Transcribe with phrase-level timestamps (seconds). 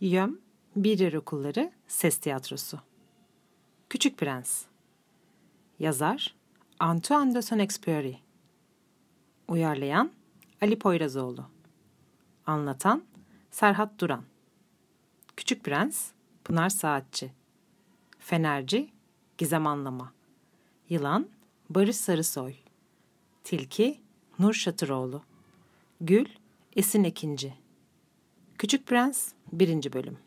[0.00, 0.40] Yöm,
[0.76, 2.78] Bir Yer Okulları Ses Tiyatrosu.
[3.88, 4.64] Küçük Prens.
[5.78, 6.34] Yazar
[6.80, 8.16] Antoine de Saint-Exupéry.
[9.48, 10.12] Uyarlayan
[10.62, 11.46] Ali Poyrazoğlu.
[12.46, 13.04] Anlatan
[13.50, 14.24] Serhat Duran.
[15.36, 16.10] Küçük Prens
[16.44, 17.32] Pınar Saatçi.
[18.18, 18.90] Fenerci
[19.38, 20.12] Gizem Anlama.
[20.88, 21.28] Yılan
[21.70, 22.54] Barış Sarısoy.
[23.44, 24.00] Tilki
[24.38, 25.22] Nur Şatıroğlu.
[26.00, 26.26] Gül
[26.76, 27.54] Esin Ekinci.
[28.58, 29.92] Küçük Prens 1.
[29.92, 30.18] Bölüm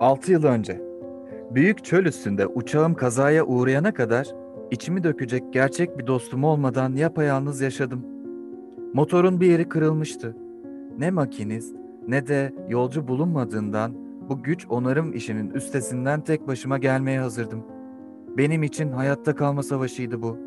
[0.00, 0.80] Altı yıl önce.
[1.50, 4.28] Büyük çöl üstünde uçağım kazaya uğrayana kadar
[4.70, 8.13] içimi dökecek gerçek bir dostum olmadan yapayalnız yaşadım.
[8.94, 10.36] Motorun bir yeri kırılmıştı.
[10.98, 11.76] Ne makinist
[12.08, 13.94] ne de yolcu bulunmadığından
[14.28, 17.64] bu güç onarım işinin üstesinden tek başıma gelmeye hazırdım.
[18.38, 20.38] Benim için hayatta kalma savaşıydı bu.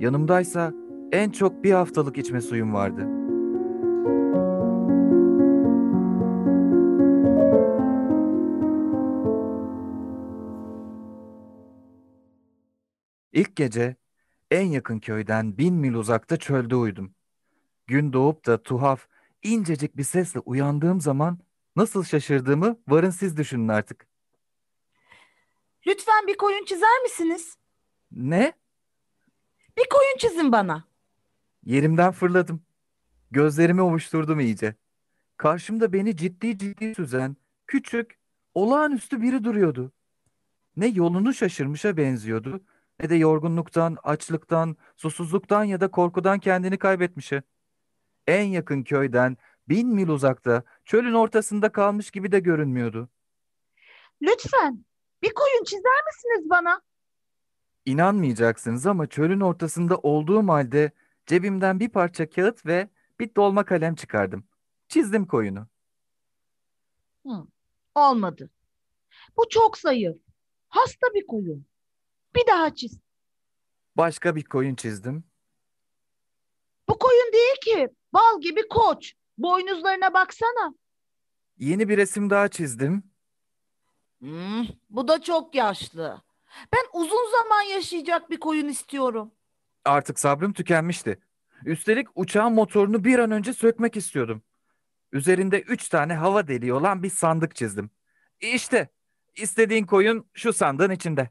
[0.00, 0.72] Yanımdaysa
[1.12, 3.08] en çok bir haftalık içme suyum vardı.
[13.32, 13.96] İlk gece
[14.50, 17.14] en yakın köyden bin mil uzakta çölde uyudum.
[17.86, 19.06] Gün doğup da tuhaf,
[19.42, 21.38] incecik bir sesle uyandığım zaman
[21.76, 24.06] nasıl şaşırdığımı varın siz düşünün artık.
[25.86, 27.56] Lütfen bir koyun çizer misiniz?
[28.12, 28.52] Ne?
[29.76, 30.84] Bir koyun çizin bana.
[31.64, 32.62] Yerimden fırladım.
[33.30, 34.74] Gözlerimi ovuşturdum iyice.
[35.36, 38.18] Karşımda beni ciddi ciddi süzen, küçük,
[38.54, 39.92] olağanüstü biri duruyordu.
[40.76, 42.60] Ne yolunu şaşırmışa benziyordu,
[43.00, 47.42] ne de yorgunluktan, açlıktan, susuzluktan ya da korkudan kendini kaybetmişe.
[48.26, 49.36] En yakın köyden
[49.68, 53.08] bin mil uzakta, çölün ortasında kalmış gibi de görünmüyordu.
[54.22, 54.84] Lütfen
[55.22, 56.82] bir koyun çizer misiniz bana?
[57.86, 60.92] İnanmayacaksınız ama çölün ortasında olduğum halde
[61.26, 62.88] cebimden bir parça kağıt ve
[63.20, 64.44] bir dolma kalem çıkardım.
[64.88, 65.66] Çizdim koyunu.
[67.26, 67.46] Hı,
[67.94, 68.50] olmadı.
[69.36, 70.16] Bu çok zayıf.
[70.68, 71.66] Hasta bir koyun.
[72.36, 72.98] Bir daha çiz.
[73.96, 75.24] Başka bir koyun çizdim.
[76.88, 77.88] Bu koyun değil ki.
[78.14, 79.12] Bal gibi koç.
[79.38, 80.74] Boynuzlarına baksana.
[81.58, 83.02] Yeni bir resim daha çizdim.
[84.18, 86.22] Hmm, bu da çok yaşlı.
[86.72, 89.32] Ben uzun zaman yaşayacak bir koyun istiyorum.
[89.84, 91.18] Artık sabrım tükenmişti.
[91.64, 94.42] Üstelik uçağın motorunu bir an önce sökmek istiyordum.
[95.12, 97.90] Üzerinde üç tane hava deliği olan bir sandık çizdim.
[98.40, 98.88] İşte
[99.36, 101.30] istediğin koyun şu sandığın içinde.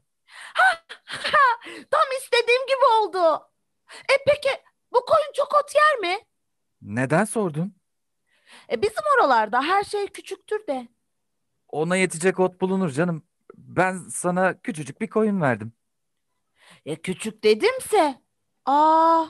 [1.90, 3.42] Tam istediğim gibi oldu.
[3.90, 4.50] E peki
[4.92, 6.23] bu koyun çok ot yer mi?
[6.84, 7.74] Neden sordun?
[8.72, 10.88] E bizim oralarda her şey küçüktür de.
[11.68, 13.22] Ona yetecek ot bulunur canım.
[13.54, 15.72] Ben sana küçücük bir koyun verdim.
[16.86, 18.14] E küçük dedimse.
[18.66, 19.26] Aa,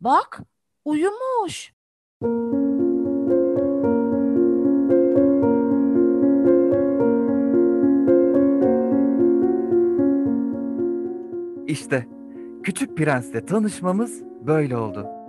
[0.00, 0.40] bak
[0.84, 1.72] uyumuş.
[11.66, 12.06] İşte
[12.62, 15.21] küçük prensle tanışmamız böyle oldu.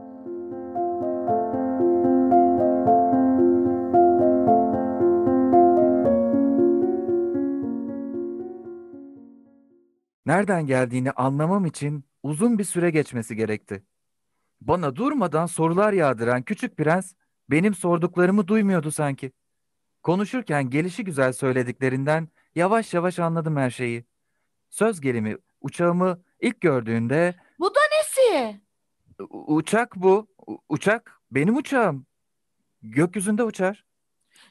[10.25, 13.83] Nereden geldiğini anlamam için uzun bir süre geçmesi gerekti.
[14.61, 17.13] Bana durmadan sorular yağdıran küçük prens
[17.49, 19.31] benim sorduklarımı duymuyordu sanki.
[20.03, 24.05] Konuşurken gelişi güzel söylediklerinden yavaş yavaş anladım her şeyi.
[24.69, 28.61] Söz gelimi uçağımı ilk gördüğünde Bu da nesi?
[29.19, 32.05] "U- uçak bu, u- uçak benim uçağım.
[32.81, 33.85] Gökyüzünde uçar.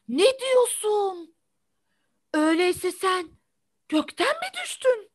[0.09, 1.35] Ne diyorsun?
[2.35, 3.29] Öyleyse sen
[3.89, 5.11] gökten mi düştün?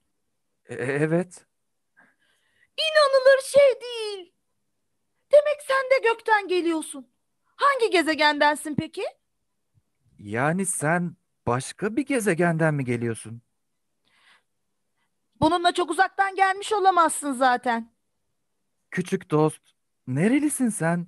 [0.69, 1.45] E- evet,
[2.77, 4.33] İnanılır şey değil.
[5.31, 7.07] Demek sen de gökten geliyorsun.
[7.45, 9.03] Hangi gezegendensin peki?
[10.19, 11.15] yani sen
[11.47, 13.41] başka bir gezegenden mi geliyorsun?
[15.41, 17.93] Bununla çok uzaktan gelmiş olamazsın zaten.
[18.91, 19.61] Küçük dost,
[20.07, 21.07] nerelisin sen?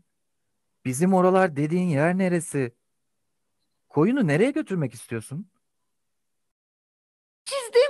[0.86, 2.76] Bizim oralar dediğin yer neresi?
[3.90, 5.52] Koyunu nereye götürmek istiyorsun?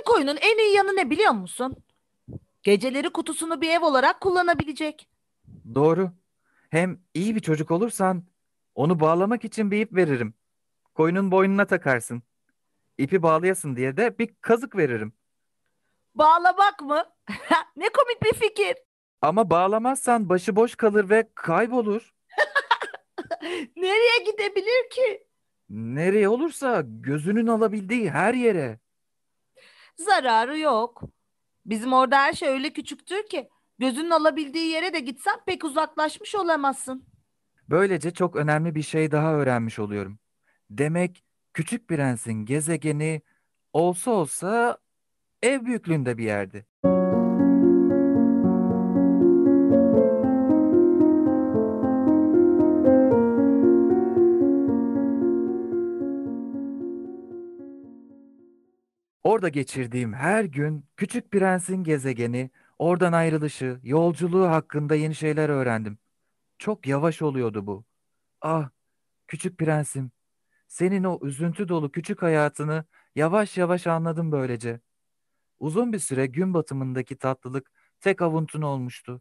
[0.00, 1.76] Çizdiğin koyunun en iyi yanı ne biliyor musun?
[2.62, 5.08] Geceleri kutusunu bir ev olarak kullanabilecek.
[5.74, 6.10] Doğru.
[6.70, 8.24] Hem iyi bir çocuk olursan
[8.74, 10.34] onu bağlamak için bir ip veririm.
[10.94, 12.22] Koyunun boynuna takarsın.
[12.98, 15.12] İpi bağlayasın diye de bir kazık veririm.
[16.14, 17.04] Bağlamak mı?
[17.76, 18.74] ne komik bir fikir.
[19.22, 22.14] Ama bağlamazsan başıboş kalır ve kaybolur.
[23.76, 25.26] Nereye gidebilir ki?
[25.70, 28.78] Nereye olursa gözünün alabildiği her yere.
[30.04, 31.02] Zararı yok.
[31.66, 33.48] Bizim orada her şey öyle küçüktür ki
[33.78, 37.04] gözünün alabildiği yere de gitsen pek uzaklaşmış olamazsın.
[37.68, 40.18] Böylece çok önemli bir şey daha öğrenmiş oluyorum.
[40.70, 43.22] Demek Küçük Prens'in gezegeni
[43.72, 44.78] olsa olsa
[45.42, 46.66] ev büyüklüğünde bir yerdi.
[59.30, 65.98] Orada geçirdiğim her gün Küçük Prens'in gezegeni, oradan ayrılışı, yolculuğu hakkında yeni şeyler öğrendim.
[66.58, 67.84] Çok yavaş oluyordu bu.
[68.40, 68.70] Ah,
[69.28, 70.10] Küçük Prensim,
[70.68, 72.84] senin o üzüntü dolu küçük hayatını
[73.14, 74.80] yavaş yavaş anladım böylece.
[75.60, 79.20] Uzun bir süre gün batımındaki tatlılık tek avuntun olmuştu.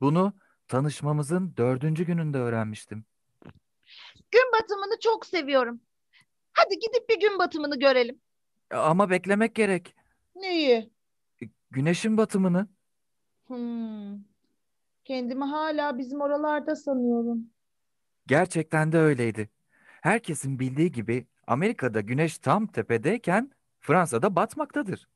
[0.00, 0.32] Bunu
[0.68, 3.04] tanışmamızın dördüncü gününde öğrenmiştim.
[4.30, 5.80] Gün batımını çok seviyorum.
[6.52, 8.20] Hadi gidip bir gün batımını görelim.
[8.70, 9.94] Ama beklemek gerek.
[10.36, 10.90] Neyi?
[11.70, 12.68] Güneşin batımını.
[13.46, 14.18] Hmm.
[15.04, 17.50] Kendimi hala bizim oralarda sanıyorum.
[18.26, 19.50] Gerçekten de öyleydi.
[20.00, 23.50] Herkesin bildiği gibi Amerika'da güneş tam tepedeyken
[23.80, 25.08] Fransa'da batmaktadır.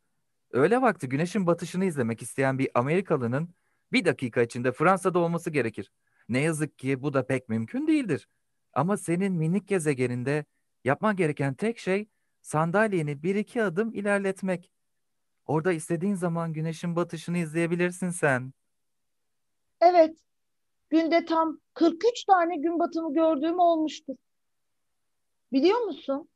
[0.50, 3.48] Öğle vakti güneşin batışını izlemek isteyen bir Amerikalının
[3.92, 5.92] bir dakika içinde Fransa'da olması gerekir.
[6.28, 8.28] Ne yazık ki bu da pek mümkün değildir.
[8.72, 10.44] Ama senin minik gezegeninde
[10.84, 12.08] yapman gereken tek şey
[12.42, 14.72] sandalyeni bir iki adım ilerletmek.
[15.46, 18.52] Orada istediğin zaman güneşin batışını izleyebilirsin sen.
[19.80, 20.16] Evet.
[20.90, 24.16] Günde tam 43 tane gün batımı gördüğüm olmuştur.
[25.52, 26.28] Biliyor musun?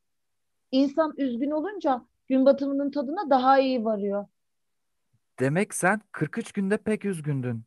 [0.73, 4.27] İnsan üzgün olunca gün batımının tadına daha iyi varıyor.
[5.39, 7.63] Demek sen 43 günde pek üzgündün.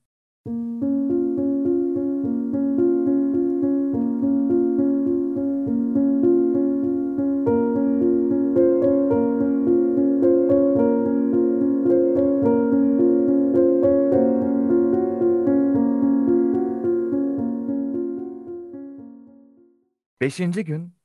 [20.21, 20.95] Beşinci gün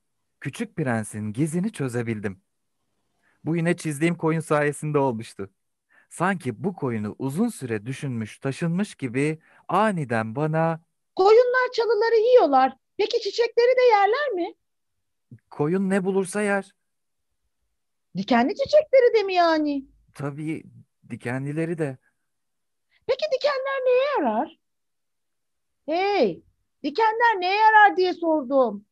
[0.41, 2.43] Küçük Prens'in gizini çözebildim.
[3.45, 5.51] Bu yine çizdiğim koyun sayesinde olmuştu.
[6.11, 9.39] Sanki bu koyunu uzun süre düşünmüş, taşınmış gibi
[9.69, 10.81] aniden bana
[11.17, 12.77] Koyunlar çalıları yiyorlar.
[12.97, 14.55] Peki çiçekleri de yerler mi?
[15.51, 16.75] koyun ne bulursa yer.
[18.17, 19.85] Dikenli çiçekleri de mi yani?
[20.15, 20.63] Tabii
[21.11, 21.99] dikenlileri de.
[23.07, 24.59] Peki dikenler neye yarar?
[25.87, 26.43] Hey,
[26.83, 28.85] dikenler neye yarar diye sordum.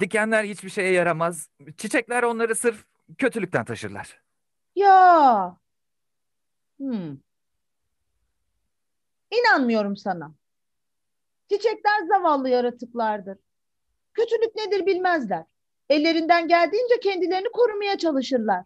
[0.00, 1.48] Dikenler hiçbir şeye yaramaz.
[1.76, 2.84] Çiçekler onları sırf
[3.18, 4.20] kötülükten taşırlar.
[4.76, 5.56] Ya.
[6.78, 7.16] Hmm.
[9.30, 10.32] İnanmıyorum sana.
[11.50, 13.38] Çiçekler zavallı yaratıklardır.
[14.14, 15.44] Kötülük nedir bilmezler.
[15.88, 18.64] Ellerinden geldiğince kendilerini korumaya çalışırlar.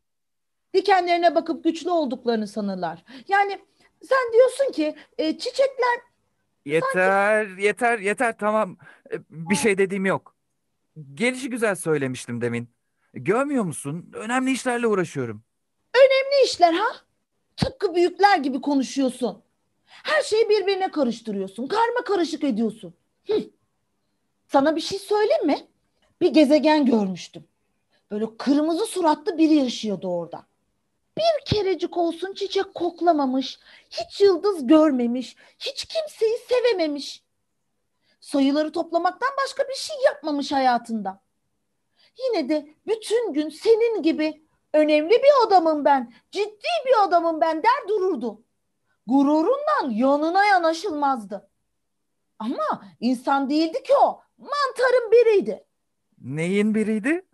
[0.75, 3.05] Dikenlerine bakıp güçlü olduklarını sanırlar.
[3.29, 3.59] Yani
[4.03, 6.01] sen diyorsun ki e, çiçekler
[6.65, 8.77] Yeter, yeter, yeter tamam.
[9.13, 10.34] E, Bir şey dediğim yok.
[11.15, 12.69] Gelişi güzel söylemiştim demin.
[13.15, 14.11] Görmüyor musun?
[14.15, 15.45] Önemli işlerle uğraşıyorum.
[15.95, 16.89] ne işler ha?
[17.57, 19.43] Tıpkı büyükler gibi konuşuyorsun.
[19.87, 21.67] Her şeyi birbirine karıştırıyorsun.
[21.67, 22.95] Karma karışık ediyorsun.
[23.27, 23.43] Hıh.
[24.47, 25.67] Sana bir şey söyleyeyim mi?
[26.21, 27.45] Bir gezegen görmüştüm.
[28.11, 30.47] Böyle kırmızı suratlı biri yaşıyordu orada.
[31.19, 33.59] Bir kerecik olsun çiçek koklamamış,
[33.91, 37.23] hiç yıldız görmemiş, hiç kimseyi sevememiş.
[38.25, 41.23] Sayıları toplamaktan başka bir şey yapmamış hayatında.
[42.19, 47.89] Yine de bütün gün senin gibi önemli bir adamım ben, ciddi bir adamım ben der
[47.89, 48.43] dururdu.
[49.07, 51.51] Gururundan yanına yanaşılmazdı.
[52.39, 55.67] Ama insan değildi ki o, mantarın biriydi.
[56.19, 57.27] Neyin biriydi?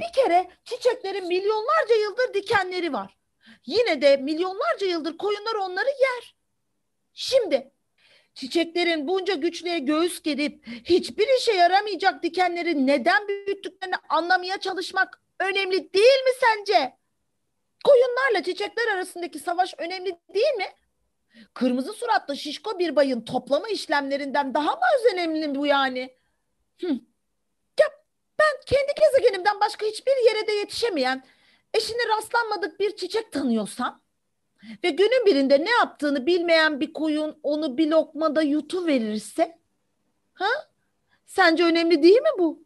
[0.00, 3.18] Bir kere çiçeklerin milyonlarca yıldır dikenleri var.
[3.66, 6.36] Yine de milyonlarca yıldır koyunlar onları yer.
[7.12, 7.72] Şimdi
[8.38, 16.24] çiçeklerin bunca güçlüğe göğüs gerip hiçbir işe yaramayacak dikenleri neden büyüttüklerini anlamaya çalışmak önemli değil
[16.24, 16.96] mi sence?
[17.84, 20.66] Koyunlarla çiçekler arasındaki savaş önemli değil mi?
[21.54, 24.80] Kırmızı suratlı şişko bir bayın toplama işlemlerinden daha mı
[25.12, 26.16] önemli bu yani?
[26.80, 26.86] Hı.
[27.80, 27.86] Ya
[28.38, 31.24] ben kendi gezegenimden başka hiçbir yere de yetişemeyen,
[31.74, 34.02] eşine rastlanmadık bir çiçek tanıyorsam
[34.84, 39.58] ve günün birinde ne yaptığını bilmeyen bir koyun onu bir lokmada yutuverirse,
[40.34, 40.48] ha?
[41.26, 42.62] Sence önemli değil mi bu?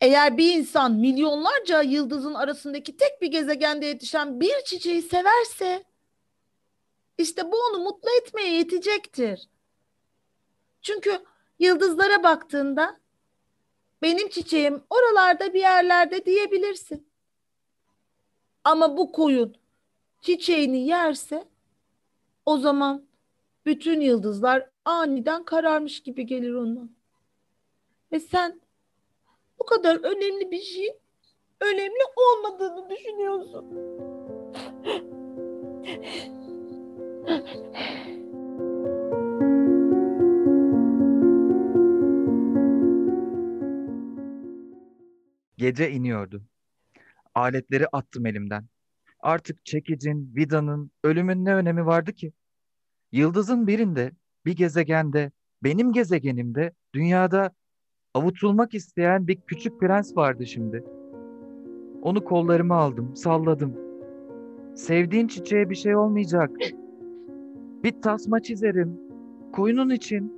[0.00, 5.84] Eğer bir insan milyonlarca yıldızın arasındaki tek bir gezegende yetişen bir çiçeği severse,
[7.18, 9.48] işte bu onu mutlu etmeye yetecektir.
[10.82, 11.20] Çünkü
[11.58, 13.00] Yıldızlara baktığında
[14.02, 17.08] benim çiçeğim oralarda bir yerlerde diyebilirsin.
[18.64, 19.56] Ama bu koyun
[20.24, 21.44] çiçeğini yerse
[22.46, 23.06] o zaman
[23.66, 26.88] bütün yıldızlar aniden kararmış gibi gelir ona.
[28.12, 28.60] Ve sen
[29.58, 30.96] bu kadar önemli bir şeyin
[31.60, 33.64] önemli olmadığını düşünüyorsun.
[45.56, 46.42] Gece iniyordu.
[47.34, 48.73] Aletleri attım elimden.
[49.24, 52.32] Artık çekicin, vidanın, ölümün ne önemi vardı ki?
[53.12, 54.12] Yıldızın birinde,
[54.46, 55.30] bir gezegende,
[55.62, 57.50] benim gezegenimde, dünyada
[58.14, 60.84] avutulmak isteyen bir küçük prens vardı şimdi.
[62.02, 63.76] Onu kollarıma aldım, salladım.
[64.74, 66.50] Sevdiğin çiçeğe bir şey olmayacak.
[67.84, 69.00] Bir tasma çizerim.
[69.52, 70.32] Koyunun için.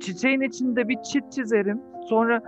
[0.00, 1.80] Çiçeğin içinde bir çit çizerim.
[2.08, 2.42] Sonra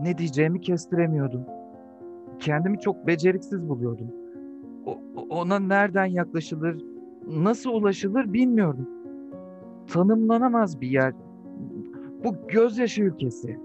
[0.00, 1.55] ne diyeceğimi kestiremiyordum.
[2.40, 4.06] Kendimi çok beceriksiz buluyordum.
[4.86, 5.00] O-
[5.30, 6.84] ona nereden yaklaşılır,
[7.26, 8.88] nasıl ulaşılır bilmiyordum.
[9.86, 11.14] Tanımlanamaz bir yer.
[12.24, 13.58] Bu gözyaşı ülkesi.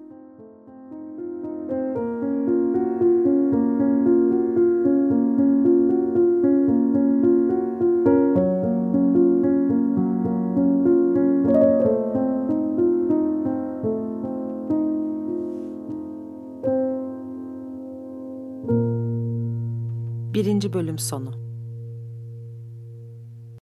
[20.41, 21.50] Birinci bölüm sonu.